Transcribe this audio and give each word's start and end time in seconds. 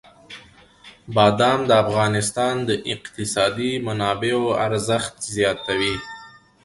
بادام 1.15 1.59
د 1.69 1.71
افغانستان 1.83 2.55
د 2.69 2.71
اقتصادي 2.93 3.71
منابعو 3.87 4.45
ارزښت 4.65 5.15
زیاتوي. 5.35 5.95